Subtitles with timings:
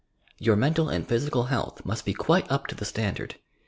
[0.41, 3.35] Tour mental and physieal health must be quite up to the standard.